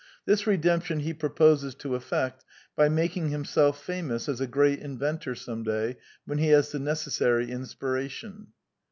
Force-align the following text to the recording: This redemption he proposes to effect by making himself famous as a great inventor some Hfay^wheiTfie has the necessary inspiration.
This 0.25 0.47
redemption 0.47 1.01
he 1.01 1.13
proposes 1.13 1.75
to 1.75 1.93
effect 1.93 2.43
by 2.75 2.89
making 2.89 3.29
himself 3.29 3.83
famous 3.83 4.27
as 4.27 4.41
a 4.41 4.47
great 4.47 4.79
inventor 4.79 5.35
some 5.35 5.63
Hfay^wheiTfie 5.63 6.39
has 6.49 6.71
the 6.71 6.79
necessary 6.79 7.51
inspiration. 7.51 8.47